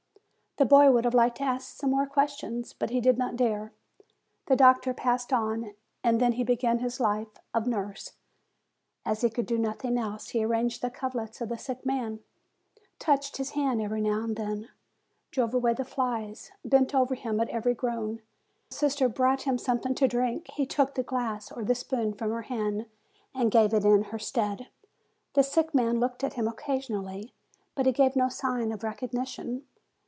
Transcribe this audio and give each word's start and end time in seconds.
The 0.57 0.65
boy 0.65 0.91
would 0.91 1.05
have 1.05 1.13
liked 1.13 1.37
to 1.37 1.43
ask 1.45 1.77
some 1.77 1.91
more 1.91 2.05
ques 2.05 2.35
tions, 2.35 2.73
but 2.73 2.89
he 2.89 2.99
did 2.99 3.17
not 3.17 3.37
dare. 3.37 3.71
The 4.47 4.57
doctor 4.57 4.93
passed 4.93 5.31
on. 5.31 5.73
And 6.03 6.19
then 6.19 6.33
he 6.33 6.43
began 6.43 6.79
his 6.79 6.99
life 6.99 7.29
of 7.53 7.65
nurse. 7.67 8.15
As 9.05 9.21
he 9.21 9.27
136 9.27 9.31
FEBRUARY 9.31 9.31
could 9.83 9.91
do 9.91 9.97
nothing 9.97 9.97
else, 9.97 10.29
he 10.31 10.43
arranged 10.43 10.81
the 10.81 10.89
coverlets 10.91 11.39
of 11.39 11.47
the 11.47 11.57
sick 11.57 11.85
man, 11.85 12.19
touched 12.99 13.37
his 13.37 13.51
hand 13.51 13.81
every 13.81 14.01
now 14.01 14.23
and 14.25 14.35
then, 14.35 14.67
drove 15.31 15.53
away 15.53 15.73
the 15.73 15.85
flies, 15.85 16.51
bent 16.65 16.93
over 16.93 17.15
him 17.15 17.39
at 17.39 17.49
every 17.49 17.73
groan, 17.73 18.07
and 18.09 18.17
when 18.17 18.21
the 18.71 18.75
sister 18.75 19.07
brought 19.07 19.43
him 19.43 19.57
something 19.57 19.95
to 19.95 20.05
drink, 20.07 20.49
he 20.55 20.65
took 20.65 20.95
the 20.95 21.01
glass 21.01 21.49
or 21.49 21.63
the 21.63 21.73
spoon 21.73 22.11
from 22.13 22.29
her 22.29 22.41
hand, 22.43 22.87
and 23.33 23.51
gave 23.51 23.73
it 23.73 23.85
in 23.85 24.03
her 24.05 24.19
stead. 24.19 24.67
The 25.33 25.43
sick 25.43 25.73
man 25.73 26.01
looked 26.01 26.25
at 26.25 26.33
him 26.33 26.47
occasionally, 26.49 27.33
but 27.73 27.85
he 27.85 27.91
gave 27.93 28.17
no 28.17 28.27
sign 28.27 28.73
of 28.73 28.83
recognition. 28.83 29.63